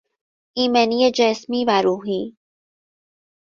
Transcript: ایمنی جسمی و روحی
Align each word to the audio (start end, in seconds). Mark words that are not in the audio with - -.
ایمنی 0.57 1.11
جسمی 1.15 1.65
و 1.67 1.81
روحی 1.83 2.37